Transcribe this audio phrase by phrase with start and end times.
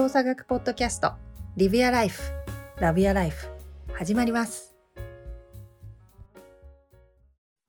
[0.00, 1.12] 動作学ポッドキャスト
[1.58, 2.22] リビアライフ
[2.78, 3.48] ラビアライフ
[3.92, 4.74] 始まります。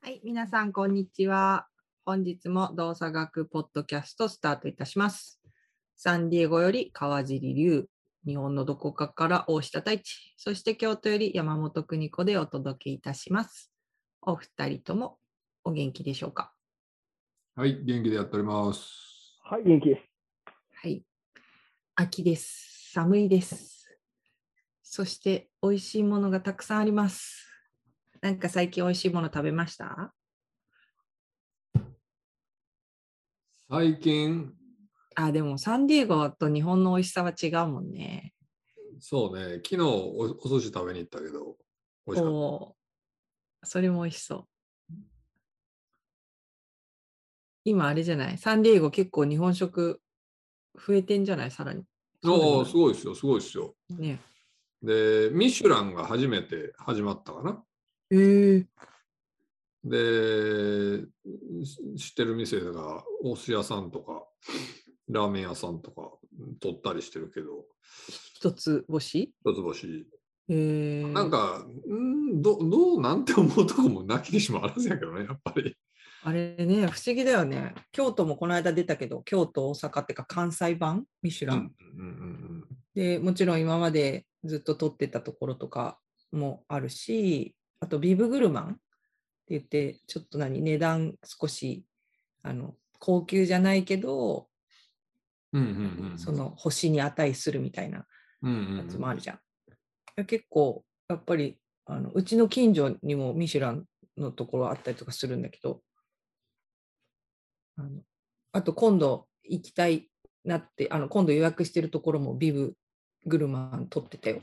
[0.02, 1.68] はい皆さんこんにちは。
[2.06, 5.42] 本日も動作学ポッドキャストスタートいたします。
[5.98, 7.88] サンディエゴより川尻龍
[8.26, 13.74] 日本のどこかから大下太一そして京都より山本邦子でお届けいたします。
[14.22, 15.18] お二人とも
[15.66, 16.54] お元気でしょうか？
[17.58, 18.90] はい、元気でやっております。
[19.44, 20.11] はい、元気です。
[22.02, 22.08] はい。
[22.08, 22.92] 秋です。
[22.94, 23.96] 寒いです。
[24.82, 27.48] そして、美味しいものがたくさんあります。
[28.22, 30.12] なんか最近美味しいもの食べました？
[33.70, 34.52] 最近、
[35.16, 38.34] あ、でもサンディエゴと日本の美味しさは違うもんね。
[39.00, 41.56] そうね、昨日おお寿司食べに行ったけど、
[42.08, 44.48] 美味しかっおーそれも美味しそ
[44.90, 44.94] う。
[47.64, 48.40] 今あれじゃない？
[48.40, 50.02] サンディエゴ結構日本食
[50.76, 51.52] 増えてんじゃない？
[51.52, 51.84] さらに。
[52.22, 52.32] た。
[52.32, 53.76] おお、すごいですよ、すごいですよ。
[53.90, 54.20] ね。
[54.82, 57.64] で、ミシュランが初めて始まったかな。
[58.10, 58.66] えー、
[59.84, 61.06] で、
[61.66, 64.26] し知ってる店がお寿司屋さんとか、
[65.10, 66.12] ラーメン屋さんとか
[66.60, 67.66] 取ったりしてるけど、
[68.36, 69.34] 一つ星？
[69.46, 70.08] 一つ星。
[70.50, 75.76] えー、なんか、んどどうなんて思うとこもなきにしもあらずやけどね、やっぱり。
[76.24, 77.74] あれね、不思議だよね。
[77.92, 81.06] 京都もこの間出たけど、京都、大阪っていうか関西版？
[81.24, 81.72] ミシュラン？
[81.98, 85.98] うんうんうんで、もちろん今までずっと撮ってたところとか
[86.32, 88.64] もあるし、あとビブグルマン？
[88.66, 88.80] って
[89.50, 91.86] 言って、ちょっと何、値段少し
[92.44, 94.48] あの高級じゃないけど、
[95.54, 98.06] うんうんうんうんその星に値するみたいな
[98.44, 99.36] うんうんやつもあるじゃん。
[99.38, 99.40] い
[100.18, 103.86] や結構、やっぱりあのうちの近所にもミシュラン
[104.18, 105.82] のところあったりとかするんだけど、
[107.82, 108.02] あの
[108.54, 110.10] あと今度行きたい
[110.46, 112.76] なって、あの今度予約してるところもビブ
[113.26, 114.42] グルマン取ってたよ。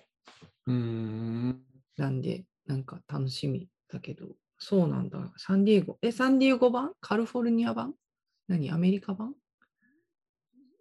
[0.66, 1.60] うーん
[1.96, 4.26] なんで、なんか楽しみだけど、
[4.58, 5.32] そうなんだ。
[5.36, 5.98] サンディエゴ。
[6.02, 6.92] え、サンディエゴ版？
[7.00, 7.94] カリフォルニア版？
[8.48, 8.70] 何？
[8.70, 9.34] アメリカ版？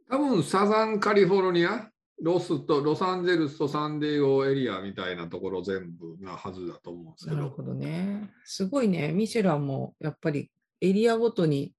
[0.09, 1.89] 多分サザンカリフォルニア、
[2.21, 7.37] ロスとロサンゼルスとサンディエゴエリアみたいなところ全部なはずだと思うんですけど。
[7.37, 8.29] なるほどね。
[8.43, 9.11] すごいね。
[9.11, 10.51] ミシュランもやっぱり
[10.81, 11.73] エリアごとに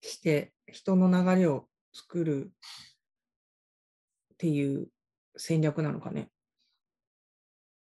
[0.00, 2.52] して人の流れを作る
[4.34, 4.88] っていう
[5.36, 6.30] 戦略なのかね。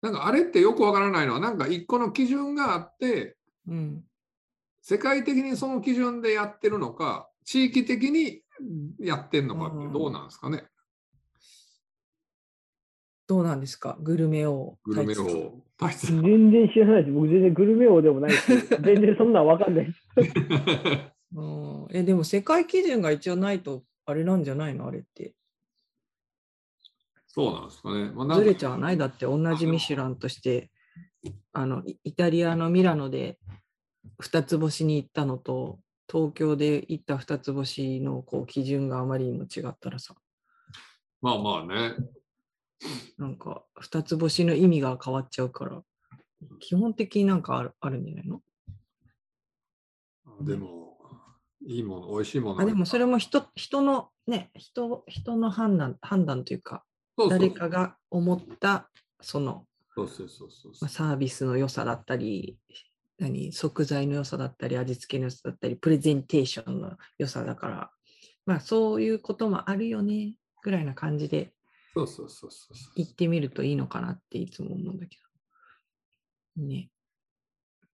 [0.02, 3.38] なんかあれってよくわからないのは、なんか一個の基準があって、
[3.68, 4.04] うん。
[4.82, 8.44] 世界的にその基準でやってるのか、地域的に
[9.00, 10.66] やってんのかってどうなんですかね、
[13.28, 13.98] どうなんですか？
[14.02, 14.78] グルメ王。
[14.84, 15.64] グルメ太一さんを。
[15.78, 17.14] 大地さん全然知らないです。
[17.14, 20.00] 僕全然グルメ王でもないし、全然そんなんわかんないです。
[21.36, 24.88] うんえ、でも世界基準が一応ないとあれなんじゃないの？
[24.88, 25.34] あれって。
[27.28, 28.12] そうなんですかね。
[28.12, 30.72] まあ、ずれちゃわないだって同じミシュランとして
[31.52, 33.38] あのイイタリアのミラノで
[34.20, 35.80] 二つ星に行ったのと
[36.10, 40.16] 東京で行った二つ星のこう基準があまりにも違ったらさ
[41.22, 41.96] まあまあね。
[43.18, 45.82] なんか二つ星の意味が変わっちゃうから
[46.60, 48.42] 基本的になんかあるあるんじゃないの？
[50.42, 50.95] でも、
[51.66, 52.62] いいもの、美味しいもの。
[52.62, 56.84] あでもそれも人人のね人人の判断判断というか
[57.18, 58.90] そうそう誰かが思った
[59.22, 59.66] その
[59.96, 62.58] そうそうそうそうまあ、サービスの良さだったり、
[63.18, 67.90] 何食材の良さだったり、味付けの良さだったり、プレゼンテーションの良さだから、
[68.46, 71.54] まあそういうこともあるよね、ぐらいな感じで
[71.96, 72.94] そうそうそうそうそう。
[72.98, 75.18] 言ってみるといいのかなっていつも思うんだけ
[76.58, 76.64] ど。
[76.64, 76.90] ね。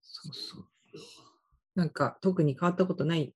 [0.01, 0.65] そうそう。
[1.75, 3.35] なんか特に変わったことない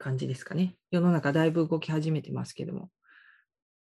[0.00, 0.76] 感じですかね。
[0.90, 2.88] 世の中だいぶ動き始めてますけども、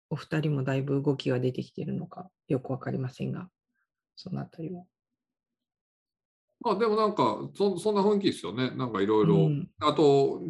[0.10, 3.48] お二人もだいぶ動きが出てきてるのかよくわかりませんが、
[4.18, 4.84] そのあたりは。
[6.60, 8.72] まあでもなんかそそんな雰囲気ですよね。
[8.72, 9.70] なんかいろいろうん。
[9.80, 10.42] あと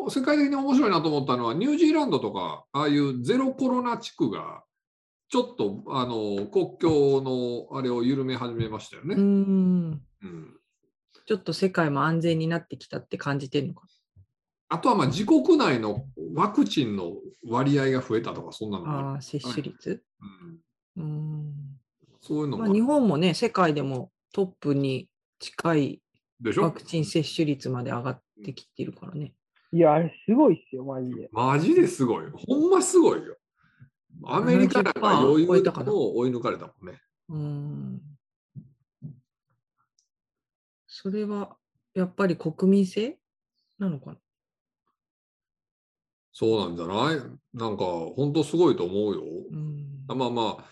[0.00, 4.62] そ世界的に面白いなと思ったのはニュージーランドとかああいうゼロコロナ地区が
[5.28, 9.16] ちょっとあの国境のあれを緩め始めましたよね。
[9.16, 10.02] うーん。
[10.22, 10.56] うん
[11.26, 13.88] ちょっと世界も安全になってきたって感じてるのか
[14.68, 17.14] あとはまあ自国内のワクチンの
[17.46, 19.12] 割合が増えたとかそんなのもあ。
[19.12, 20.02] ああ、接種率。
[20.20, 20.58] うん
[20.96, 21.52] うーん。
[22.20, 25.08] そういうのもまあ、日本もね、世界でもトップに
[25.38, 26.02] 近い
[26.40, 26.62] でしょ？
[26.62, 29.34] ワクチン接種率まで上がってきてるからね。
[29.72, 31.28] いや、あれすごいっすよ、マジで。
[31.30, 32.26] マジですごい。
[32.34, 33.36] ほんますごいよ。
[34.24, 37.00] アメリカなんか70%余裕を追い抜かれたもんね。
[37.28, 38.00] うーん。
[40.88, 41.56] それは
[41.94, 43.18] やっぱり国民性
[43.78, 44.16] なのかな？
[46.38, 47.16] そうなんじゃない？
[47.54, 47.84] なんか
[48.14, 49.22] 本当すごいと思うよ。
[49.50, 50.04] うん。
[50.06, 50.64] まあまあ、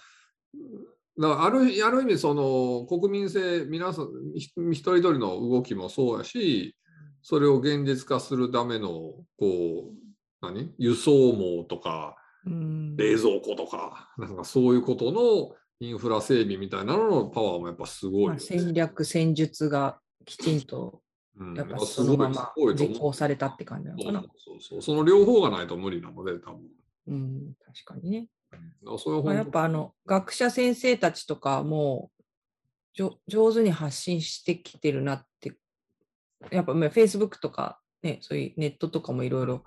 [1.18, 6.76] だからあるある意味その国民性皆さんひ一人一人の動きもそうやし
[7.22, 10.70] それを現実化するためのこう何？
[10.76, 12.14] 輸送網とか
[12.44, 12.96] うん。
[12.98, 21.00] 冷蔵庫とかなんかそういうことのインフラ整備みたいなののパワーもやっぱすごいよね、まあ、戦略、戦術がきちんと
[21.36, 24.22] うんやっぱすそのまま実行されたって感じなのかな。
[24.36, 26.60] そうそうその両方がないと無理なので多分。
[27.06, 28.28] うん、確かにね。
[28.84, 32.10] まあ、やっぱあの学者先生たちとかも
[32.94, 35.54] じょ上手に発信してきてるなって、
[36.52, 39.64] やっぱまあ Facebook とか、ね、そういうネットとかもいろいろ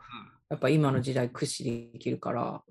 [0.50, 2.64] やっぱ今の時代駆使できるから、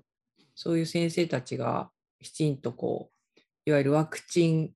[0.55, 4.71] そういう先生たちがきちんとこう、いわゆるワクチン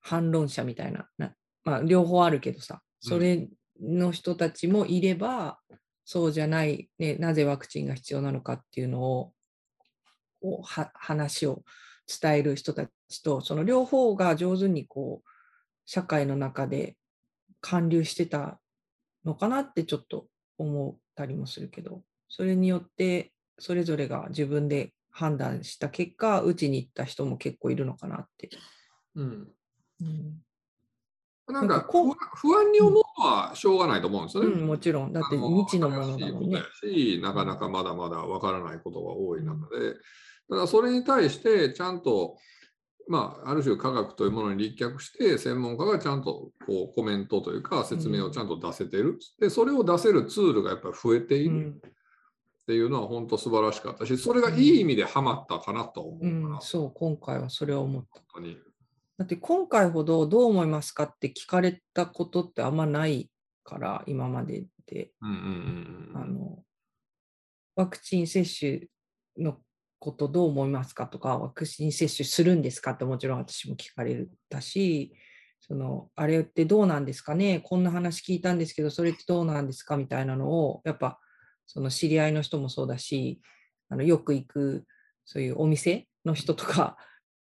[0.00, 1.32] 反論者みたいな、な
[1.64, 3.48] まあ、両方あるけどさ、それ
[3.80, 5.58] の人たちもいれば、
[6.04, 9.32] そうじゃない、ね、なぜワクチンが必要なのかっていうのを、
[10.40, 11.62] こうは話を
[12.20, 15.28] 伝える人たちと、その両方が上手にこう、
[15.86, 16.96] 社会の中で
[17.60, 18.60] 還流してた
[19.24, 20.26] のかなってちょっと
[20.58, 28.50] 思ったりもするけど、それによってそれぞれが自分で判断した結果、うちに行った人も結構いるのかなって。
[29.14, 29.48] うん。
[30.00, 30.44] うん
[31.46, 31.86] なんか
[32.36, 34.50] 不安に思うのはしょうがないと思うんですよね。
[34.50, 35.12] うん、もちろん。
[35.12, 36.58] だって未知のものだもんね。
[36.80, 39.94] 新しなかなかまだまだわからないことが多い中で、
[40.48, 42.38] ただそれに対してちゃんと、
[43.06, 49.18] まあ、ある種科学というものに立脚して、専門家がちゃんとこうコメントというか説明をちゃんと出せてる。
[49.38, 51.80] で、それを出せるツールがやっぱり増えていうるん
[52.64, 56.58] っていうのは本当素晴らしかったし、それがいい意味でハマったかなと思ううかな。
[56.58, 58.22] ん、そう、今回はそれを思った。
[58.32, 58.56] 本当に。
[59.16, 63.30] だって今回ほどどう思いますかって聞かれたことってあんまない
[63.62, 65.10] から、今までで。
[65.22, 66.22] うんうんうんうん。
[66.22, 66.58] あの、
[67.76, 68.88] ワクチン接種
[69.38, 69.58] の
[69.98, 75.14] ことどう思いますかとか、ワクチン接種するんですかってもちろん私も聞かれたし、
[75.60, 77.60] その、あれってどうなんですかね？
[77.60, 81.20] こんな話聞いたんですけど、それってどうなんですかみたいなのを、やっぱ、
[81.66, 83.40] その知り合いの人もそうだし、
[83.88, 84.84] あのよく行く、
[85.24, 86.98] そういうお店の人とか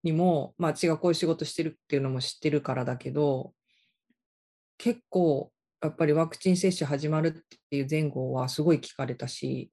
[0.02, 3.52] にも、まあ、違うこういう仕事してるっていうのも知ってるからだけど、
[4.78, 5.50] 結構、
[5.82, 9.70] やっぱりワクチン接種始まるっていう前後はすごい聞かれたし、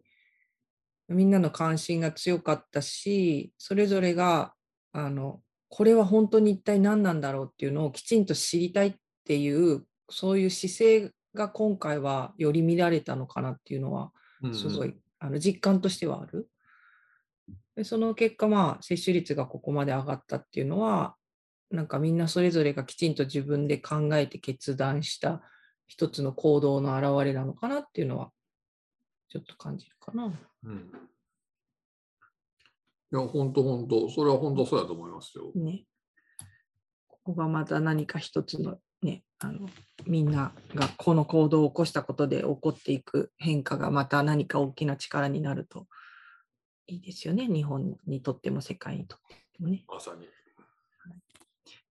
[1.08, 4.54] みんなの関心が強かったし、それぞれが、
[4.92, 8.96] あの、これは本当に一体何なんだろうっていうのをきちんと知りたいっ
[9.26, 14.12] ていう、そういう姿勢が今回はより見られたのかなっていうのは、
[14.42, 16.50] うんうんすごい、あの実感としてはある。
[17.76, 21.16] でその結果、まあ、接種率がここまで上がったっていうのは、
[21.72, 25.42] なんかみんなそれぞれがきちんと自分で考えて決断した
[25.88, 28.32] 一つの行動の表れなのかなっていうのは、
[29.30, 30.32] ちょっと感じるかな。
[30.64, 30.92] うん
[33.12, 35.52] いや、本当本当、それは本当そうやと思いますよ。
[35.56, 35.86] ね。
[37.08, 39.70] ここがまた何か一つのね、あの
[40.08, 45.88] みんながこの行動を起こしたことで起こっていく変化がまた何か大きな力になると
[46.88, 47.48] いいですよね。
[47.48, 49.84] 日本にとっても世界にとってもね。
[49.88, 50.28] まさに。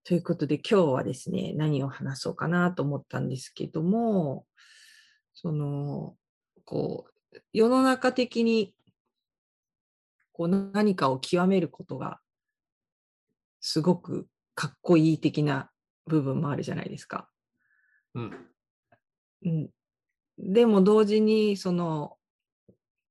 [0.03, 4.45] ということで今日はですね、何を話そうかなと思ったんですけども、
[5.33, 6.15] その、
[6.63, 8.75] こう、世の中的に
[10.31, 12.19] こう何かを極めることが
[13.61, 15.71] すごくかっこいい的な
[16.07, 17.29] 部分もあるじゃないですか。
[18.15, 18.47] うん。
[19.45, 19.69] うん、
[20.37, 22.17] でも同時にその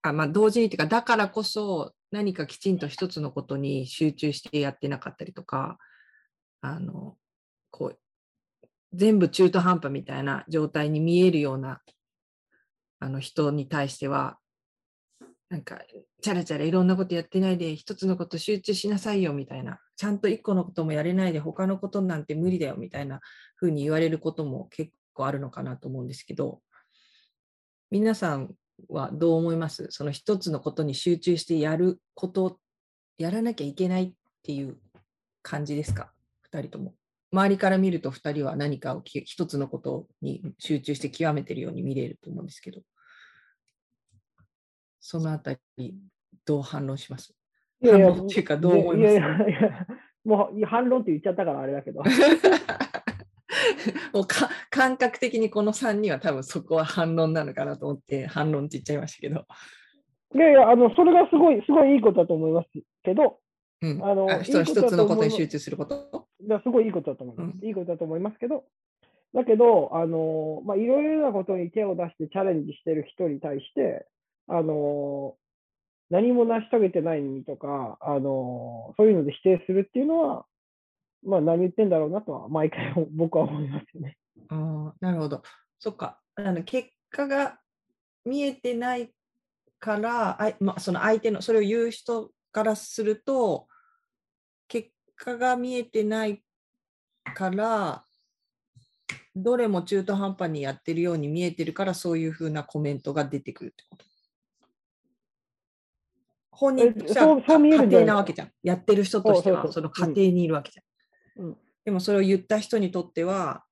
[0.04, 5.78] あまあ同時にっていうかだからこそ何かきちんと一つのことに集中してやってなかったりとか
[6.61, 7.16] あの
[7.70, 7.99] こう
[8.92, 11.80] 全部中途半端みたいな状態に見えるような
[13.00, 14.37] あの人に対しては
[15.49, 15.80] なんか
[16.20, 23.20] チャラチャラいろんなことやってないで一つのこと集中しなさいよみたいなちゃんと一個のこともやれないで他のことなんて無理だよみたいな
[23.58, 26.61] 風に言われることも結構あるのかなと思うんですけど
[27.90, 28.54] 皆さん
[28.88, 29.86] はどう思います？
[29.90, 32.58] その一つのことに集中してやること
[33.18, 34.12] やらなきゃいけないっ
[34.42, 34.76] ていう
[35.42, 36.12] 感じですか
[36.52, 36.94] ？2人とも。
[37.32, 42.82] 周りから見ると2人は何かをき一つのことに集中して極めてるように見れると思うんですけど。
[45.00, 45.94] そのあたり
[46.46, 47.34] どう反論します？
[47.82, 49.12] いやいや反論っていうかどう思います？
[49.12, 49.86] いやいやいや
[50.24, 52.02] もう反論って言っちゃったからあれだけど。
[54.12, 59.44] もうか感覚的にこの3人は多分そこは反論なのかなと思って反論って言っちゃいましたけど。
[60.34, 62.68] いやいや、あの、それがすごい、すごいいいことだと思います
[63.04, 63.38] けど、
[63.82, 66.26] うん、あの一つのことに集中すること？
[66.40, 67.58] いやすごいいいことだと思います。
[67.62, 68.64] ういいことだと思いますけど、
[69.34, 74.06] だけど、あの、まあ、いろいろなことに手を出してチャレンジしてる人に対して、
[74.48, 75.34] あの、
[76.10, 80.46] 何も成し遂げてないのにとか、あの、そういうので否定するっていうのは、
[81.24, 84.16] まあ何言ってんだろうなとは毎回 僕は思いますよね。
[84.48, 85.42] ああ、なるほど。
[85.78, 86.20] そっか。
[86.34, 87.58] あの結果が
[88.24, 89.14] 見えてない
[89.78, 93.68] から、あいまあ、その相手の、それを言う人からすると、
[94.66, 96.42] 結果が見えてない
[97.34, 98.04] から、
[99.36, 104.04] どれも中途半端にやってるように見えてるから、そういうふうなコメントが出てくるってこと？
[106.50, 108.52] 本人としては家庭なわけじゃん。
[108.62, 110.84] やってる人としては、その家庭にいるわけじゃん。
[111.86, 113.62] うんでもそれを言った人にとっては、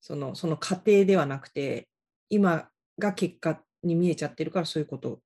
[0.00, 1.88] そのその過程ではなくて、
[2.28, 2.68] 今
[2.98, 5.20] が結果に見えちゃってるから、そういうこと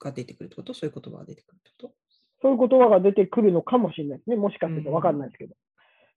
[0.00, 0.74] が出てくるってこと？
[0.74, 1.94] そういう言葉が出てくるってこと？
[2.42, 4.36] そういう言葉が出てくるのかもしれないですね。
[4.36, 5.54] もしかすると分かんないですけど。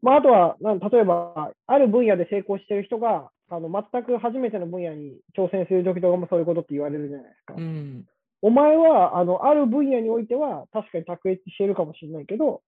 [0.01, 7.53] まあ、あとは、例えば、ある分野で成功してる人が、あの全く初めての分野に挑戦するときとかもそういうことって言われるじゃないですか。
[7.55, 8.05] うん。
[8.41, 12.63] お前はあのある分野においては確かに卓越しているかもしれないけど、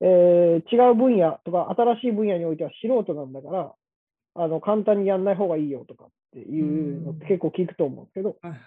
[0.00, 3.72] えー違う分野とか新しい分野においては素人なんだから、
[4.34, 8.60] あの簡単にやんない方がいいよとかっていうのって結構聞くと思うんですけど、はいはい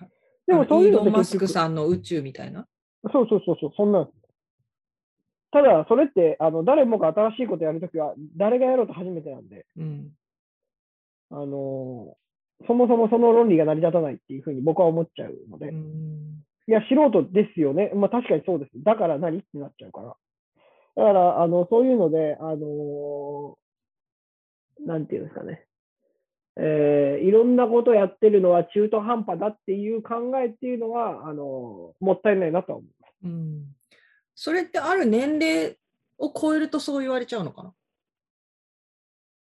[0.48, 2.66] でもそういうのってイーロン・マスクさんの宇宙みたいな？
[3.14, 4.10] そうそうそうそう、そんな。
[5.52, 10.10] ただ、それってあの誰もが新しいことやるときは、誰がやろうと初めてなんで、うん。
[11.30, 17.92] あのーそもそもその論理が成り立たないっていうふうに僕は思っちゃうので、うんいや、素人ですよね。
[17.96, 18.72] まあ確かにそうです。
[18.84, 19.40] だから何？
[19.40, 20.16] ってなっちゃうから。
[20.96, 25.66] だから、あの、そういうので、あのーなんていうんですかね。
[26.58, 33.14] えーいろんなことやってるのは中途半端だっていう考えっていうのは、あのーもったいないなと思います。
[33.24, 33.76] うん
[34.34, 35.78] それってある年齢
[36.18, 37.74] を超えるとそう言われちゃうのかな？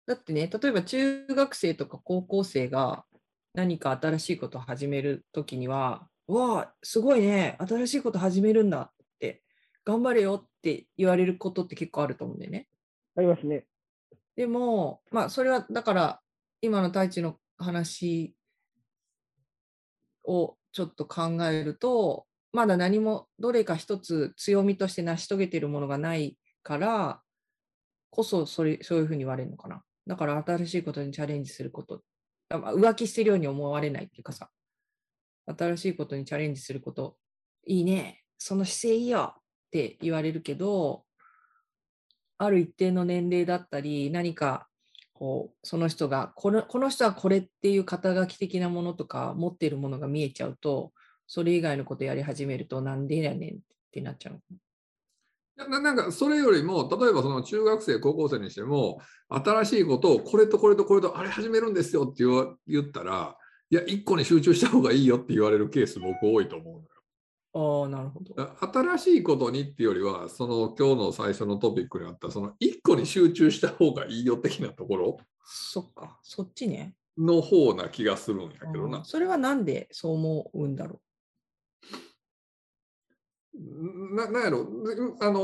[0.06, 3.04] だってね、例えば中学生とか高校生が
[3.54, 8.92] 何か新しいことを始めるときには、わあ、すごいね、新しいこと始めるんだ、
[9.84, 12.68] 頑張れよって言われることって結構あると思うんだよね。
[13.16, 13.66] ありますね。
[14.36, 16.20] でも、まあ、それはだから、
[16.62, 18.34] 今の太一の話
[20.24, 27.20] をちょっと考えると、まだ何もどれか一つ強みとして成し遂げているものがないから
[28.10, 29.82] こそそれそういうふうに言われるのかな。
[30.06, 32.02] だから新しいことにチャレンジすること、
[32.48, 34.50] あまあ浮気してるように思われないっていうかさ、
[35.46, 37.16] 新しいことにチャレンジすること、
[37.66, 39.39] いいね、その姿勢いいよ
[39.70, 41.04] って言われるけど、
[42.38, 44.66] ある一定の年齢だったり、何か
[45.12, 50.92] こうその人がこの、この人はこれっていう肩書き的なものとか持ってるものが見えちゃうと、
[51.28, 53.58] それ以外のことやり始めると、なんでやねんっ
[53.92, 54.44] てなっちゃうのか
[55.68, 55.80] な。
[55.80, 62.24] なんかそれよりも、例えばその中学生、高校生にしても、新しいことをこれとこれとこれとあれ始めるんですよって
[62.66, 63.36] 言ったら、
[63.70, 66.88] いや、一個に集中した方がいいよって言われるケース、僕多いと思うのよ。
[67.52, 68.34] ああ、なるほど。
[68.38, 75.16] あ新しいことにっていうよりは、その今日の最初のトピックにあった、その一個に集中した方がいいよ的なところ？
[75.44, 76.94] そっか、そっちね。
[77.18, 79.04] の方な気がするんやけどな。
[79.04, 81.00] それはなんでそう思うんだろ
[83.52, 84.66] ななんやろ
[85.20, 85.40] あの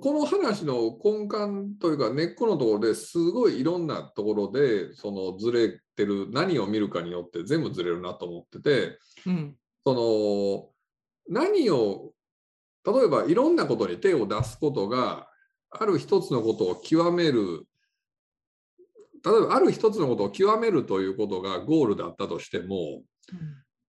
[0.00, 9.30] この話の根幹というか根っこのところですごいいろんなところでそのずれてる何を見るかによって全部ずれるなと思っててう。
[9.30, 9.56] うん。
[9.86, 10.73] そその
[11.28, 12.12] 何を
[12.86, 15.28] 例えばいろんなことに手を出すことが
[15.70, 17.66] ある一つのことを極める
[19.24, 23.02] 例えばある一つのことを極めるということがゴールだったとしても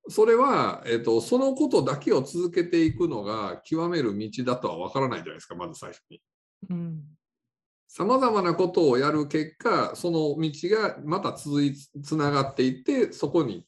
[0.08, 6.22] それは、えっと、そのことだけを続けていくのが極める道だとは分からないじゃないですかまず最初に。
[6.70, 7.04] うん。
[7.88, 13.66] さまざまなことをやる結果その道がまた続いつながっていってそこに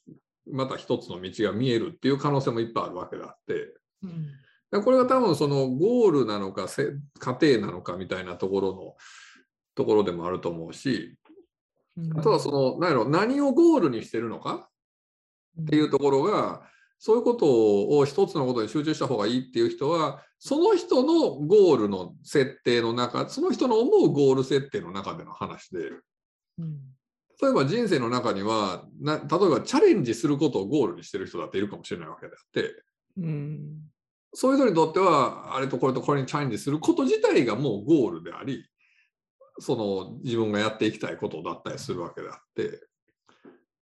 [0.52, 3.74] また一つの道が見えるっていう可能性もいっぱいあるわけであって
[4.04, 4.26] うん。
[4.70, 8.96] だからこれが多分そのゴールなのかせ過程なのかみたいなところの
[9.76, 11.18] ところでもあると思うし
[11.98, 14.70] うんあとはその何やろ何をゴールにしてるのか
[15.62, 16.62] っていうところが
[17.00, 17.46] そういうこと
[17.90, 25.92] を一つのことに集中した方がいいっていう人はその人のゴールの設定の中その人の思うゴール設定の中での話で
[26.60, 26.80] うん。
[27.42, 32.84] 例えば人生の中にはな例えばチャレンジすることをゴールにしてる人だっているかもしれないわけであって
[33.18, 33.82] うん。
[34.34, 38.66] そういう人にとってはあれとこれとこれにチャレンジすること自体がもうゴールであり
[39.60, 42.88] その自分がやっていきたいことだったりするわけであって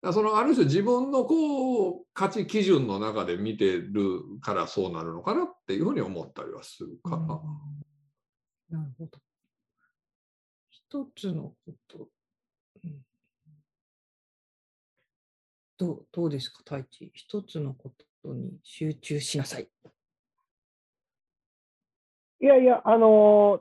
[0.03, 7.41] だそのある種自分のこう価値基準の中で見てるからそうなるのかなっていうふうに思ったりはするかな。
[8.71, 9.19] なるほど。
[10.71, 12.09] 一つのこと。
[12.85, 13.01] うん
[15.85, 17.11] どうどうですか、太一。
[17.13, 19.69] 一つのことに集中しなさい。
[22.41, 23.61] いやいや、あのー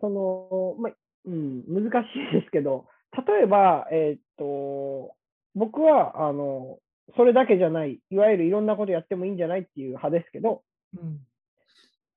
[0.00, 0.92] その、まあ、
[1.24, 2.86] うん、難しいですけど、
[3.26, 5.14] 例えば、えーっと、
[5.54, 6.78] 僕は、あの、
[7.16, 10.62] それだけじゃない、いわゆるいろんなことやってもいいんじゃないっていう派ですけど、
[10.98, 11.20] うん。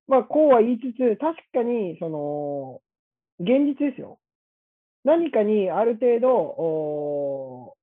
[0.08, 2.82] まあ、こうは言いつつ、確かに、その、
[3.38, 4.18] 現実ですよ。
[5.04, 7.76] 何かにある程度、お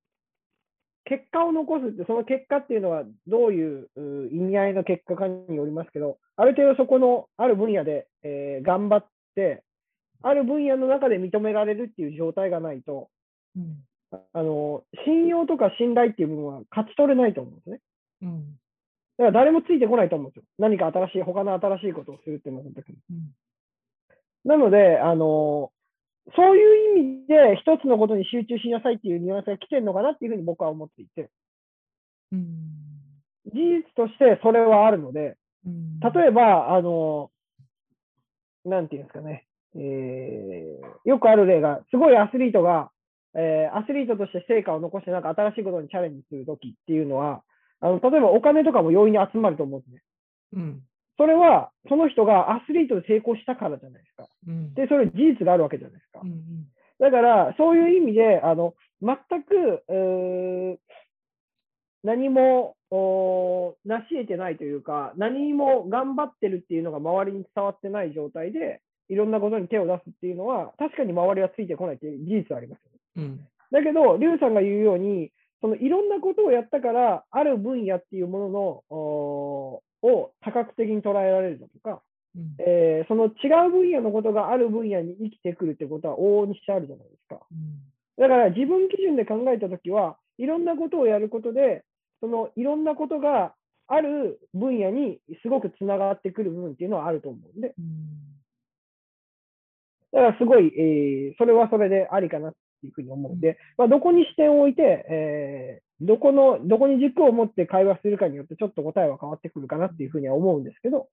[1.07, 9.63] 結果を残すって、その結果っていうのはどういうう意味合いの結果かによりますけど、ある程度そこのある分野で、えー頑張って、
[10.21, 13.09] ある分野の中で認められるっていう状態がないと、
[13.55, 13.77] うん。
[14.11, 17.79] ああの、信用とか信頼っていう部分は勝ち取れないと思うんですね。
[18.23, 18.59] うん。
[19.17, 20.43] だから誰もついてこないと思うんですよ。
[20.59, 22.97] 何か新しい、他の新しいことをするっていうのの時に。
[23.11, 23.31] うん。
[24.43, 25.71] なので、あの、
[26.35, 31.29] そういう意味で一つのことに集中しなさいっていうニュアンスが来てるのかなっていうふうに僕は思っていて、
[32.31, 32.47] うん。
[33.45, 35.99] 事実としてそれはあるので、うん。
[35.99, 37.31] 例えば、あの、
[38.65, 42.91] なんていうんですかね、えーよくある例が、すごいアスリートが、
[43.33, 47.43] えーアスリートとして成果を残して、なんか新しいことにチャレンジするときっていうのは、
[47.79, 50.01] あの例えばお金とかも容易に集まると思うんですね。
[50.53, 50.81] うん。
[51.17, 54.27] それは、その人がアスリートで成功したからじゃないですか。
[54.47, 54.73] うん。
[54.75, 56.27] で、それ事実があるわけじゃないですかう。
[56.27, 56.67] ん。
[56.99, 60.79] だから、そういう意味で、あの全く、
[62.03, 63.75] 何も成
[64.07, 72.79] し得てないというか、何も頑張ってるっていうのが周りに伝わってない状態で、いろんなことに手を出すっていうのは、確かに周りはついてこないっていう事実はあります
[73.17, 73.29] よね。
[73.29, 73.47] うん。
[73.71, 75.31] だけど、リュウさんが言うように、
[75.61, 78.49] そのいろんなことをやったから、ある分野っていうもの
[78.89, 82.01] のを多角的に捉えられるだとか、
[82.35, 82.55] うん。
[82.59, 87.39] えーその違う分野のことがある分野に生きてくるってことは往々にしてあるじゃないですか。
[88.17, 91.83] だから自分基準で考えたときは、いろんなことをやることで、
[92.19, 93.53] そのいろんなことが
[93.87, 98.37] ある分野にすごくつながってくる部分っていうのはあると思うんで、うん。
[100.11, 103.33] だからすごい、えーそれはそれでありかなっていうふうに思う。
[103.33, 103.39] ん。
[103.39, 111.09] で、まあ、どこに視点を置いて、えーどこの、どこに軸を持って会話するかによってちょっと答えは変わってくるかなっていうふうには思うんですけど、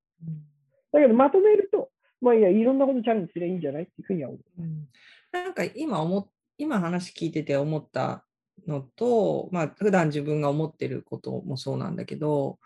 [0.93, 4.63] だけどまとめると、まあいや、いろんなことチャレンジすればいいんじゃないっていうふうには思う。
[4.63, 4.89] うん。
[5.33, 8.25] なんか今思っ今話聞いてて思った
[8.67, 12.59] のと、まあ普段自分が思ってることもそうなんだけど、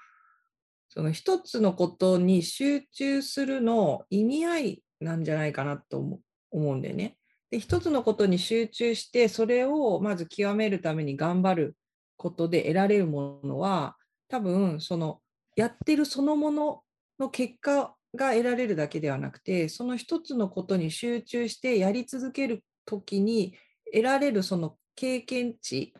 [0.88, 7.17] その一つのことに集中するの意味合いなんじゃないかなと思う思うんだよね。
[7.50, 11.76] で、一つのことに集中して、それをまず極めるために頑張る
[12.16, 13.96] ことで得られるものは、
[14.28, 15.20] 多分その
[15.56, 16.82] やってるそのもの
[17.18, 23.56] の結果が得られるだけではなくて、その一つのことに集中してやり続けるときに
[23.92, 25.94] 得られるその経験値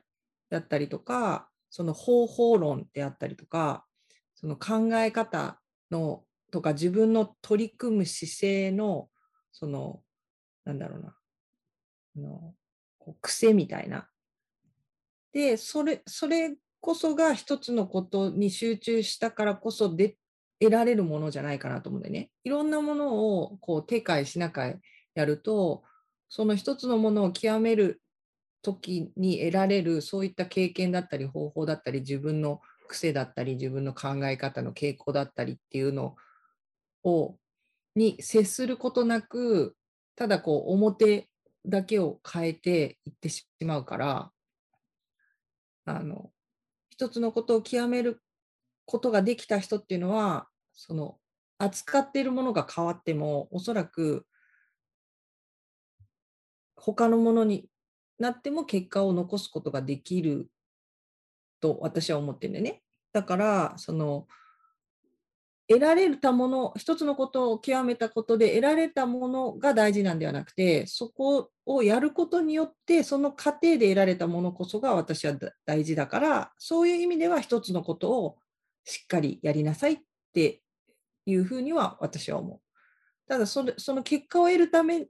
[0.51, 3.87] だったりとか、その方法論であったりとか、
[4.35, 9.09] その考え方のとか自分の取り組む姿勢の
[9.53, 10.01] その
[10.65, 11.18] なんだろうな
[12.19, 14.09] あの癖みたいな。
[15.33, 20.17] でそれそれこそが一つのことに集中したからこそで
[20.61, 22.31] 得られるものじゃないかなと思うんでね。
[22.45, 24.79] いろんなものをこう手解品解
[25.15, 25.83] やると
[26.29, 28.03] その一つのものを極める
[28.63, 36.17] 時に得られるそういった経験だったり方法だったり自分の癖だったり自分の考え方の傾向だったりっていうの
[37.05, 37.37] を
[37.95, 39.77] に接することなく
[40.17, 41.29] ただこう表
[41.69, 44.31] だけを変えていってしまうから
[45.85, 46.31] あの
[46.91, 48.21] 一つのことを極める
[48.87, 51.17] ことができた人っていうのはその
[51.59, 54.27] 扱っているものが変わってもおそらく
[56.77, 57.69] 他のものに
[58.19, 60.49] なっても結果を残すことができる
[61.61, 62.83] と私は思ってるんでね。
[63.13, 64.27] だからその
[65.69, 75.35] 得られたもの一つのことを極めたことで得られたものが大事なんではなくてそこをやることによってその過程で得られたものこそが私は
[75.67, 78.39] 大事だからそういう意味では一つのことを
[78.85, 79.99] しっかりやりなさいっ
[80.33, 80.63] て
[81.27, 82.61] いうふうには私は思う。
[83.29, 85.07] ただそれその結果を得るため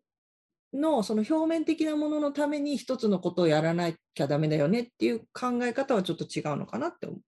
[0.75, 7.21] のその表面的なもののために一つのことをやらなきゃダメだよねっていう考え方はちょっと違うのかなって思う。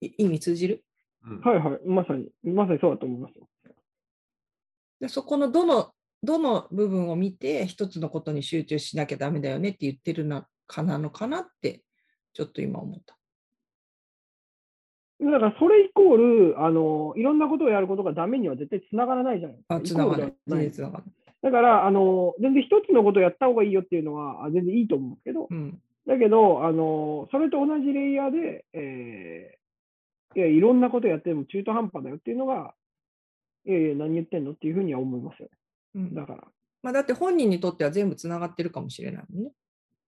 [0.00, 0.84] 意味通じる？
[1.24, 3.48] うんはいはい、まさに、まさにそうだと思いますよ。
[5.00, 11.82] でそこのどのどの部分を見て一つのことに集中しなきゃダメだよねって言ってるのかなのかなって
[12.32, 13.16] ちょっと今思った。
[15.20, 19.74] だからそれイコール、あの、いろんなことをやることがダメには絶対つながらないじゃないですか。
[19.76, 20.34] あ、つながないイコ。
[20.54, 21.12] ールではないながない。
[21.42, 25.78] だから、あの、全然一つのことをやった方がいいよっていうのは、あ全然いいと思うんですけど、うん。
[26.06, 29.61] だけど、あの、それと同じレイヤーで、えー
[30.34, 32.74] いや、いろんなことやっても中途半端だよっていうのが、
[33.66, 35.48] いやいや、何言ってんのっていうふうには思いますよ。
[35.94, 36.44] うんだから。
[36.82, 39.52] まあ、だって本人にとっては全部つながってるかもしれないもんね。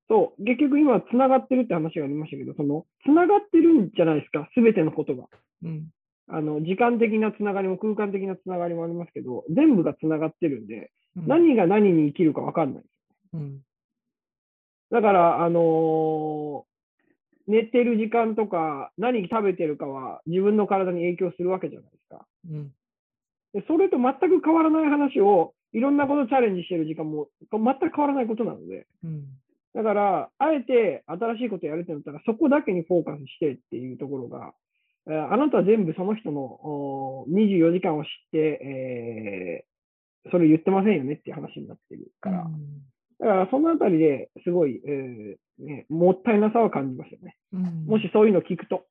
[0.09, 5.29] そう、結局今、つながってるって話がありましたけど、その、つながってるんじゃないですか、すべてのことが。
[5.63, 5.89] うん。
[6.29, 12.85] あの、時間的なつながりも空間的なつながりもありますけど、全部がつながってるんで、うん、何が何に生きるか分かんない。
[13.35, 13.61] うん。
[14.91, 16.74] だから、あのー
[17.47, 22.27] 寝てる時間とか、何食べてるかは自分の体に影響するわけじゃないですか。
[22.51, 22.73] うん。
[23.53, 29.25] でそれと全く変わらない話を、いろんなことチャレンジしてる時間も全く変わらないことなので、うん。
[29.75, 34.53] だから、あえて新しいことやるってなったら、そこだけにフォーカスしてっていうところが、
[35.07, 39.75] えーあなたは全部その人のおー24時間を知って、えー
[40.31, 42.47] それ言ってませんよねっていう話になってるから、
[43.25, 47.37] だからそのあたりですごい、えーね、もったいなさは感じますよね。
[47.55, 47.87] うん。
[47.87, 48.85] もしそういうの聞くと。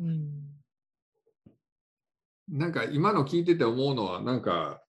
[0.00, 0.30] うん。
[2.48, 4.80] なんか今の聞いてて思うのは、なんか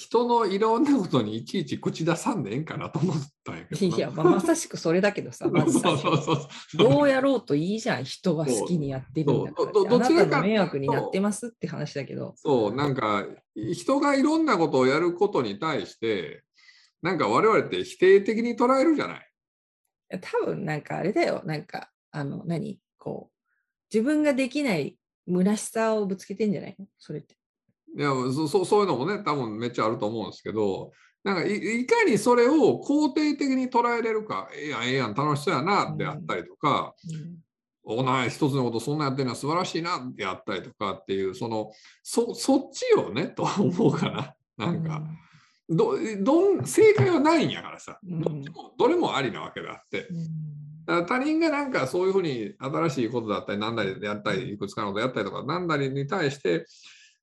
[0.00, 3.96] 人のいろんなことにいちいち口出さんでええんかなと思ったんやけどな。
[3.96, 6.38] いや、まあ、まさしくそれだけどさ、 まずそうそうそう。
[6.78, 12.32] どうやろうといいじゃん、人が好きにやってるんだからどどあどちらかなたの迷惑になってますって話だけど。
[12.36, 16.44] そう、なんか人がいろんなことをやることに対して、
[17.02, 19.30] なんか我々って否定的に捉えるじゃない。
[20.20, 22.80] 多分なんかあれだよ、なんか、あの、何？
[22.98, 23.36] こう、
[23.92, 26.76] 自分ができない虚しさをぶつけてんじゃない？
[26.78, 27.36] のそれって。
[27.96, 30.92] いやそそそういうのもね、多分めっちゃあると思うんですけど、
[31.24, 36.94] なんかいいかにそれを肯定的に捉えれるか、ええやん、ええやん、楽しそうやなであったりとか、
[37.82, 44.66] お前一つのことそんなやってるのは素晴らしいなってやったりとかっていう、その、そそっちよねと思うかな。
[44.66, 45.02] なんか、
[45.70, 48.20] どどん正解はないんやからさ、うん。
[48.20, 50.08] どっちもどれもありなわけであって。
[50.08, 50.16] うん、
[50.84, 56.66] だから他人がなんかそういうふうに新しいことだったり、なんだりやったり、いくつかのことやったりとか、なんだりに対して、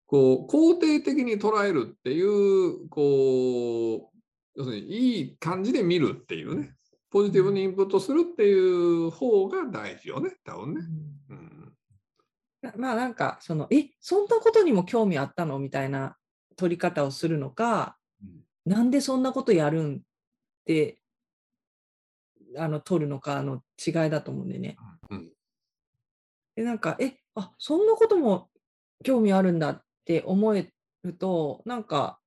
[0.05, 4.17] こう、肯定的に捉えるっていう、こう、
[4.55, 6.73] 要するにいい感じで見るっていうね、
[7.10, 10.81] ポジティブにインプットするっていう方が大事よね、多分ね。
[11.29, 11.73] うん、
[12.62, 15.57] なまあなんかそのえそんなことにも興味あったの？
[15.60, 16.17] みたいな
[16.57, 17.97] 取り方をするのか、
[18.67, 19.99] なんでそんなことやるんっ
[20.65, 20.99] て
[22.58, 24.75] あの取るのかの違いだと思うんでね。
[25.10, 25.30] うん
[26.56, 28.49] でなんかえあそんなことも
[29.03, 32.19] 興味あるんだって思えるとなんか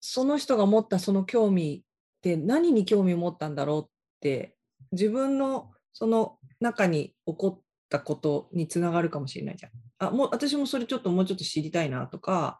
[0.00, 3.88] その人が持ったその興味って何に興味を持ったんだろうっ
[4.20, 4.56] て
[4.90, 9.72] 自分のその中に起こったことにつながるかもしれないじゃん。
[9.98, 12.58] あもう私もそれちょっともうちょっと知りたいなとか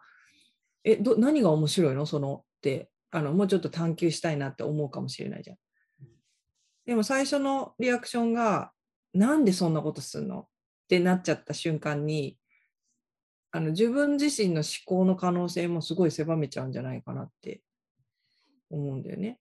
[0.84, 2.06] えど何が面白いの？
[2.06, 5.56] そのってあのもうちょっと探求したいなって思うかもしれないじゃん。
[6.86, 8.72] でも最初のリアクションが
[9.14, 10.40] なんでそんなことすんの？
[10.40, 10.46] っ
[10.88, 12.36] てなっちゃった瞬間に
[13.52, 17.62] あの自分自身の思考の可能性もすごい狭めちゃうんじゃないかなって
[18.68, 19.38] 思うんだよね。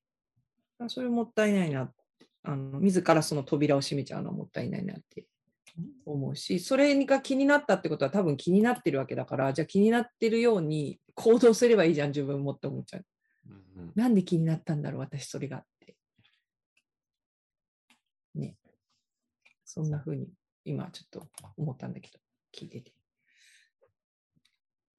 [0.87, 1.91] それもったいないな。
[2.45, 5.25] あの自らその扉を閉めちゃうのはもったいないなって
[6.05, 13.05] 思うし、それが気になったってことは多分気になってるわけだから、じゃあ気になってるように行動すればいいじゃん、自分もって思っちゃう。
[13.77, 15.95] うんなんで気になったんだろう、私それがって。
[18.35, 18.55] ね。
[19.65, 20.29] そんな風に
[20.65, 22.19] 今ちょっと思ったんだけど、
[22.55, 22.93] 聞いてて。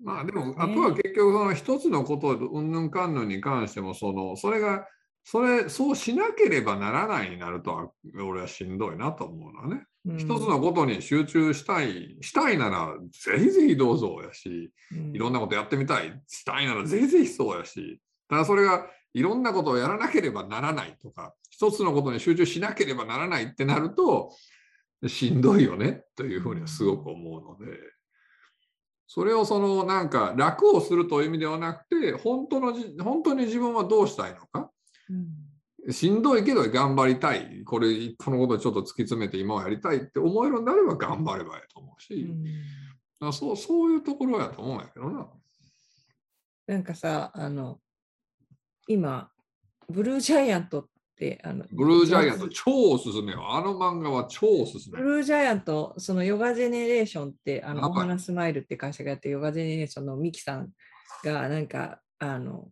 [0.01, 4.87] まあでも、ねあとは結局その一つのことうんぬんかんぬんに関してもそのそれが
[5.25, 7.91] それそうしなければならないになるとは
[8.23, 9.87] 俺はしんどいなと思うのはね。
[10.07, 10.19] うん。
[10.19, 14.71] 一つのことに集中したいしたいならぜひぜひどうぞやし。
[15.13, 18.01] いろんなことやってみたいしたいならぜひぜひそうやし。
[18.29, 24.31] ただそれがいろんなことをやらなければならないとか一つのことに集中しなければならないってなると
[25.07, 27.79] しんどいよねというふうにはすごく思うので。
[29.07, 34.71] それをそのなんか楽をするという意味ではなくて本当のじ本当に自分はどうしたいのか
[35.11, 35.27] うん
[35.93, 42.45] しんどいけど頑張りたいこれこのことをちょっと突き詰めて今はやりたいって思えるんであれば頑張ればいいと思うし、うん
[43.21, 45.29] あそうそういうところやと思うんやけどな。
[46.67, 47.79] なんかさ、あの、
[48.89, 49.31] 今、
[49.89, 50.87] ブルージャイアントっ
[51.17, 53.55] て、あの、ブルージャイアント超おすすめよ。
[53.55, 55.05] あの漫画は超おすすめブ。
[55.05, 60.71] ルージャイアント、そのヨガジェネレーションって、あの、はいお花スマイルって会社がやってるヨガジェネレーションのミキさん
[61.23, 62.69] が、なんか、あの、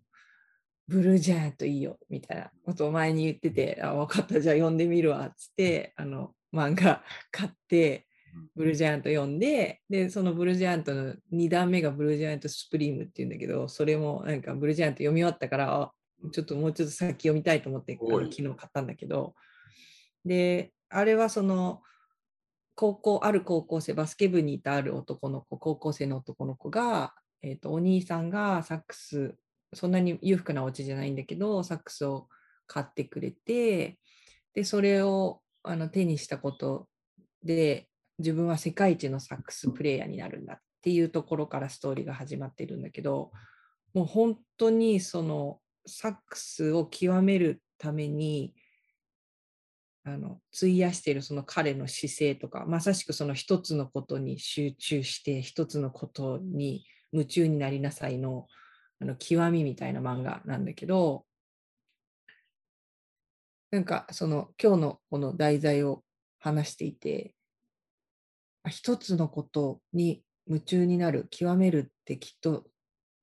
[0.93, 8.07] ブルージャイアントいいよ、みたいなことを前に言ってて、あ、分かった、じゃあ読んでみるわ、つって、あの、漫画買って、
[8.55, 15.93] ブルージャイアント読んで、で、そのブルージャイアントの2段目がブルージャイアントスプリームっていうんだけど、それもなんかブルージャイアント読み終わったから、あ
[16.31, 19.35] ちょっともうちょっと先読みたいと思って、昨日買ったんだけど、
[20.25, 21.83] で、あれはその、
[22.75, 29.35] 高校ある高校生バスケ部にいたある男の子高校生の男の子が、えー、とお兄さんがサックス
[29.75, 32.29] そんなに裕福なお家じゃないんだけどサックスを
[32.67, 33.99] 買ってくれて
[34.55, 36.89] でそれをあの手にしたこと
[37.45, 43.31] で自分は世界一のサックスプレーヤーになるんだっていうところからストーリーが始まってるんだけど
[43.95, 48.55] もう本当にそのサックスを極めるために
[50.05, 58.47] あの費やしているその彼の姿勢とかまさしくその一つのことに集中して一つのことに夢中になりなさいの
[59.03, 61.25] あの極みみたいな漫画なんだけど
[63.73, 66.05] なんかその今日のこの題材を
[66.39, 67.35] 話していて
[68.69, 72.65] 一つのことに夢中になる極めるってきっと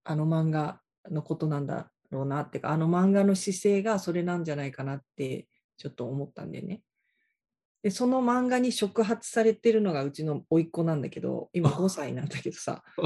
[0.03, 6.81] あの漫画のことなんだろうなってかあの漫画の姿勢がそれなんじゃないかなってちょっと思ったんでね。
[7.83, 12.99] でその漫画に触発されてるのがうちの甥っ子なんだけど今5歳なんだけどさ あ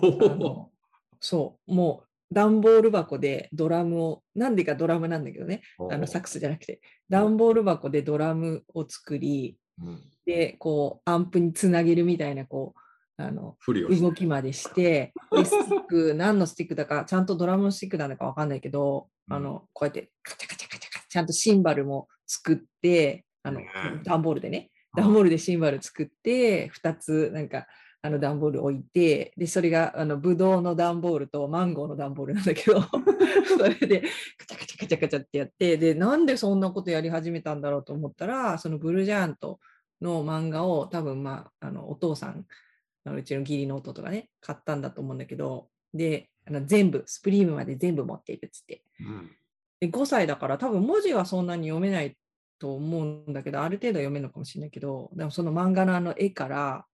[0.00, 0.72] の
[1.20, 5.62] そうもう段ボール箱でドラムをなんでかドラムなんだけどね。
[5.90, 6.80] あのサックスじゃなくて。
[7.08, 10.02] 段ボール箱でドラムを作りうん。
[10.24, 19.34] でこうアンプにつなげるみたいなこうあの動きまでして でスティック何のスティックだかちゃんとドラムのスティックなのかわかんないけど、うん。
[19.34, 23.68] あのこうやってカチャカチャカチャカチャちゃんとシンバルも作ってあのね
[24.04, 24.70] 段ボールでね。
[24.96, 25.04] うん。
[25.04, 27.66] 段ボールでシンバル作って2つなんか
[28.06, 32.80] あの段ボール置いてでそれがあのブドウの段ボールとマンゴーの段ボールなんだけど
[33.58, 34.02] それで
[34.38, 39.60] カチャカチャカチャカチャってやってでなんでそんなことやり始めたんだろうと思ったらそのブルージャイアント
[40.00, 42.46] の漫画を多分まああのお父さん
[43.04, 48.82] あのうちの義理の弟がね買ったんだと思うんだけどであの全部スプリームまで全部持っているっつって。
[49.00, 49.30] うん。
[49.78, 52.16] で5歳だから多分文字はそんなに読めない
[52.58, 56.86] と思うんだけどある程度読めるのかもしれないけどでもその漫画のあの絵から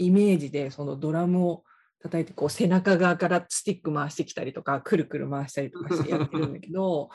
[0.00, 1.62] イメージでそのドラムを
[2.02, 7.10] 叩いてこう背中側からスティック回してきたりとかくるくる回したりとかしてやってるんだけど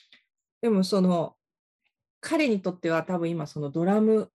[0.62, 1.36] でもその
[2.20, 4.30] 彼にとっては多分今そのドラム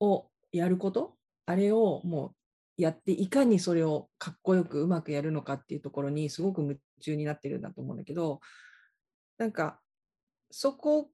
[0.00, 2.34] をやることあれをも
[2.78, 8.40] うやっていかにそれをかっこよくうまくやるのかっていうところにすごく夢中になってるんだと思うんだけど
[9.36, 9.80] なんか
[10.50, 11.08] そこ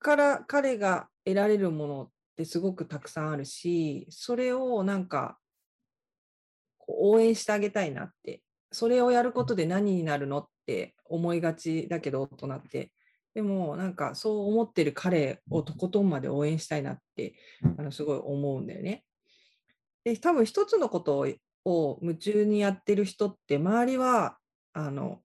[0.00, 5.38] から彼が得られるものってすごくたくさんあるしそれをなんか
[6.98, 12.92] 応援してあげたいなってそれをやることで何になるのって思いがちだけど大人って。
[13.32, 17.34] でもなんかそう思ってる彼をとことんまで応援したいなって
[17.78, 19.04] あのすごい思うんだよね。
[20.02, 21.28] で多分一つのことを
[21.64, 24.38] を夢中にやってる人って周りは
[24.72, 25.20] あの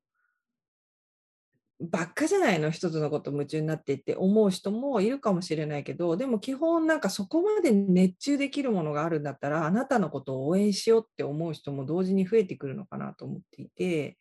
[1.80, 14.18] ばっかじゃないの一つのこと夢中になっていって思う人もいるかもしれないけどでも基本なんかそこまで熱中できるものがあるんだったらあなたのことを応援しようって思う人も同時に増えてくるのかなと思っていて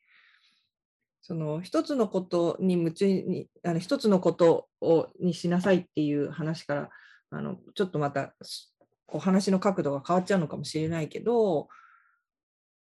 [1.22, 6.90] その一つのことに夢中にあの一つのことをにしなさいっていう話から
[7.30, 8.74] あのちょっとまたす
[9.06, 11.68] こう話の角度が変わっちゃうのかもしれないけど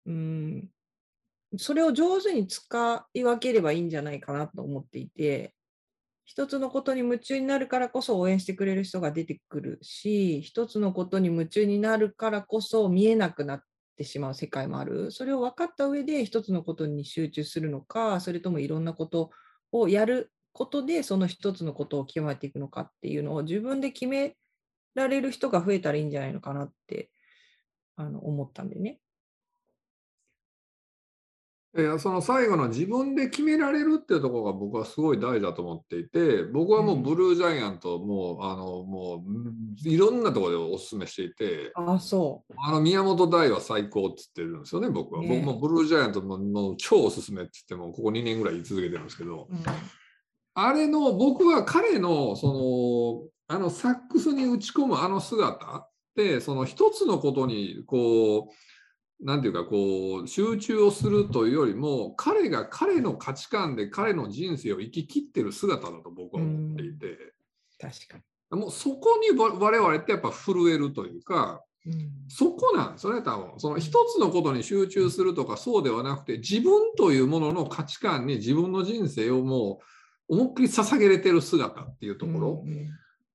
[0.06, 0.68] うん。
[1.58, 5.54] それを上手に使い分ければいいんじゃないかなと思っていて、
[6.24, 13.62] 一つのことに夢中になるからこそ応援してくれる人が出てくるし、一つのことに夢中になるからこそ見えなくなっ
[13.96, 15.10] てしまう世界もある。
[15.10, 19.30] それを分かった上で一つのことに集中するのか、それともいろんなこと
[19.72, 24.36] をやることでその一つのことを極めていくのかっていうのを自分で決め
[24.94, 27.10] られる人が増えたらいいんじゃないのかなって
[27.96, 29.01] あの思ったんでね。
[31.74, 49.54] いやその最後の自分で決められるっていうところが僕はすごい大事だと思っていて僕はもうブルージャイアントもうあのもういろんなところでお勧めしていてああ、そあの宮本大は最高って言ってるんですよね僕は、ね僕もブルージャイアントのの超おすすめって言ってもここ2年ぐらい言い続けてるんですけどう。
[49.54, 49.62] うん。
[50.54, 58.52] あれの僕は彼のそのあのサックスに打ち込むあの姿ってその一つのことにこう
[59.22, 67.18] なんていうかこう集中をするというよりも彼が彼の価値観で彼の人生を生き切ってる姿だと僕は思っていて。
[67.80, 68.18] 確か
[68.50, 68.58] に。
[68.58, 72.10] もうそこに我我々ってやっぱ震えるというかうん。
[72.28, 73.52] そこなんですよね多分。
[73.58, 79.80] その一つのことに集中するとかそうではなくて自分というものの価値観に自分の人生をも
[80.28, 82.90] う思いっきり捧げれてる姿っていうところ、うん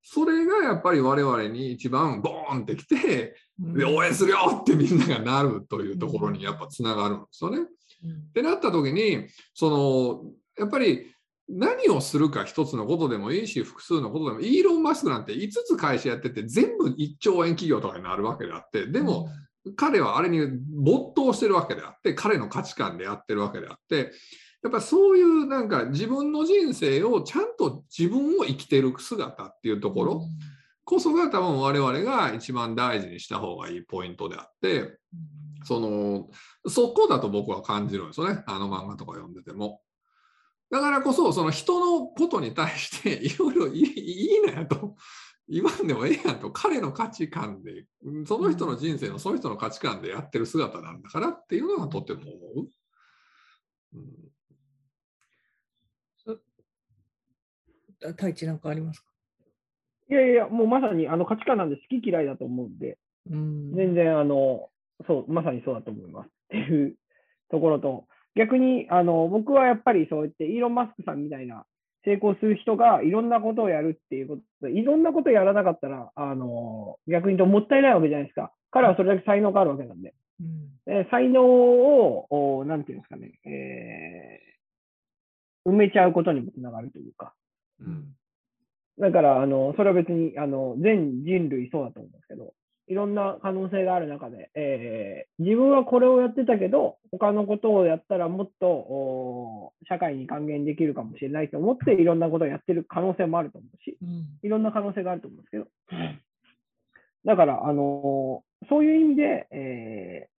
[0.10, 7.58] それがやっぱり我々に一番ボーンってきて、うんで応援するよってみんながなるというところにやっぱつながるんですよね。
[7.58, 7.65] うん。
[7.65, 11.12] ってなった時にそのやっぱり
[11.50, 19.30] 何をするか一つのことでもいいし、複数のことでも、イーロン・マスクなんて5つ会社やってて、全部1兆円企業とかになるわけであって、でも、
[19.78, 24.12] 彼はあれに没頭してるわけであって、彼の価値観でやってるわけであって、
[24.62, 30.22] やっぱそういうなんか自分の人生をちゃんと自分を生きてる姿っていうところ
[30.88, 34.97] こそが多分我々が一番大事にした方がいいポイントであって、
[35.65, 36.30] その、
[36.69, 38.41] そこだと僕は感じるんですよね。
[38.47, 39.82] あの漫画とか読んでても。
[40.71, 44.95] だからこそ、その人のことに対して いろいろいいいいなやと
[45.50, 47.86] 言わんでもええやんと、彼の価値観で、
[48.26, 52.69] その人の人生のその人の価値観でやってる姿なんだからっていうのがとても思う。
[53.93, 54.28] うん
[58.06, 59.07] あ太一なんかありますか？
[60.10, 62.98] いやいや、もうまさにあの価値観なんで好き嫌いだと思うんで、
[63.30, 64.70] うん全然あの、
[65.06, 66.96] そう、まさにそうだと思いますっていう
[67.52, 71.65] ところと、逆にあの僕はやっぱりそうやってイーロン・マスクさんみたいな
[72.06, 78.52] 成功する人がいろんなことをやるっていうことで、いろんなことをやらなかったら、あの逆に言うともったいないわけじゃないですか。
[78.72, 80.13] 彼はそれだけ才能があるわけなんで。
[80.39, 84.48] うんえー才能を、おなんていうんですかね、えー
[85.70, 87.34] 埋めちゃうことにもつながるというか。
[87.82, 88.15] うん
[89.00, 92.54] だから、あの、それは別に、あの、全人類そうだと思うんですけど、
[92.88, 104.26] いろんな可能性がある中で、えー自分はこれをやってたけど、他のことをやったらもっと、お社会に還元できるかもしれないと思って、いろんなことをやってる可能性もあると思うし、うん。
[104.42, 105.68] いろんな可能性があると思うんですけど、
[107.26, 110.38] だから、あのそういう意味で、えー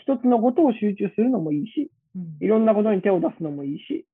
[0.00, 2.36] 一つのことを集中するのもいいし、うん。
[2.40, 4.06] いろんなことに手を出すのもいいし、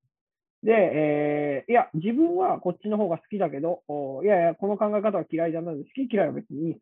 [0.65, 6.77] で、えーいや、自分はこっちの方が好きだけど、おいやいや、この考え方は嫌いじゃない好き嫌いは別にいい。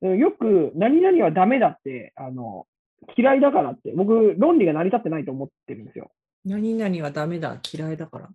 [0.00, 2.66] でもよく、何々はダメだって、あの、
[3.16, 6.10] 嫌いだからって、僕、論理が成り立ってないと思ってるんですよ。
[6.44, 8.28] 何々はダメだ、嫌いだから。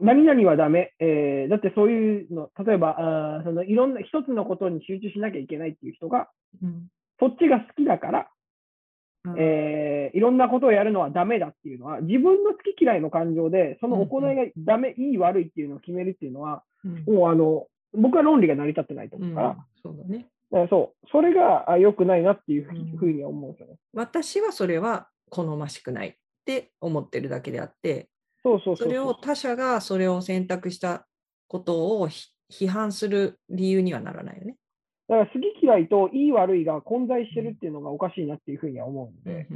[0.00, 6.28] 何々はダメ、えーだってそういうの、例えば、あーそのいろんな一つのことに集中しなきゃいけないっていう人が、
[6.62, 8.26] うんそっちが好きだから、うん
[9.36, 17.14] えーいろんなことをやるのはダメだっていうのは、自分の好き嫌いの感情で、その行いがダメ、いい、悪いっていうのを決めるっていうのは、うん。
[17.14, 20.26] もうあの、僕は論理が成り立ってないとうん思うから、そうだね。
[20.70, 23.78] そう、それがあ良くないなっていうふうには思うんですよね。
[23.92, 28.08] 私はそれは好ましくないって思ってるだけであって、
[28.42, 28.86] そうそうそう。
[28.88, 31.06] それを他者がそれを選択した
[31.48, 34.56] ことをひ批判する理由にはならないよね。
[35.08, 39.46] だから好き嫌いといい悪いが混在してるっていうのがおかしいなっていうふうには思うんで、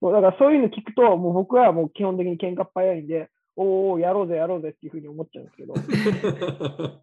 [0.00, 5.74] そうだからそういうの聞くと、もう僕はもう基本的に喧嘩っ早いんで、おお、やろうぜ、やろうぜっていうふうに思っちゃうんですけど、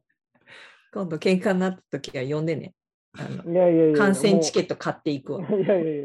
[0.93, 2.73] 今度喧嘩になった時は呼んでね。
[3.45, 5.45] いやいやいや、観戦チケッット買っていくわ。
[5.45, 5.57] ト。
[5.57, 6.03] いやいやいや、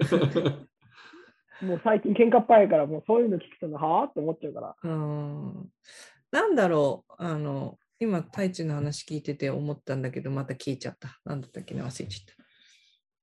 [1.68, 4.76] もう最近喧嘩っ早いから、もうそういうの聞くとな、はあって思っちゃうから。
[4.82, 5.70] うん
[6.32, 11.18] なんだろう、あの、今、太一の話聞いてて思ったんだけど、また消えちゃった。
[11.24, 12.34] なんだったっけな、忘れちゃっ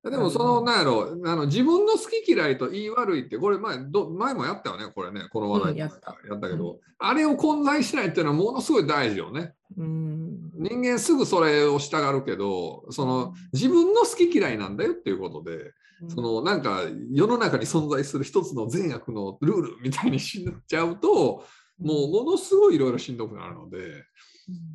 [0.04, 0.10] た。
[0.10, 9.54] でもその、なんやろあの、自分の好き嫌いと言い悪いって、これ前ど前もやったよね、これね、この話題うんやったやったけど、あれを混在しないっていうのはものすごい大事よね。
[9.78, 10.52] うん。
[10.56, 15.72] 人間すぐそれを従うけど、その自分の好き嫌いなんだよっていうことで、
[16.10, 16.82] そのなんか
[17.14, 21.46] 世の中に存在する一つの善悪のルールみたいにしちゃうと、
[21.80, 24.04] もうものすごいいろいろしんどくなるので、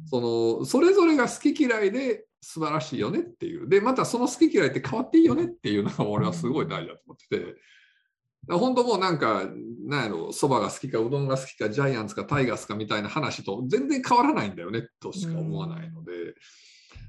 [0.07, 3.69] そのそれぞれが好き嫌いで素晴らしいよねっていう。
[3.69, 7.57] で、またその好き嫌いって変わっていいよねっていうのが俺はすごい大事だと思ってて。
[8.51, 9.47] 本当もうなんか、
[9.87, 16.13] なんやろ、そばが好きか、うどんが好きか、ジャイアンツか、タイガースかみたいな話と全然変わらないんだよねとしか思わないので、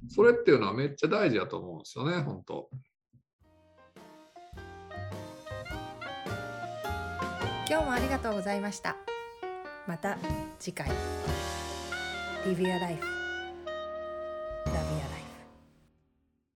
[0.09, 2.69] それっていうのはめっちゃ大事だと思うんですよね、本当。
[7.69, 8.95] 今日もありがとうございました
[9.85, 10.17] また
[10.59, 10.89] 次回
[12.45, 13.03] Live your life.
[14.67, 15.28] Love your life.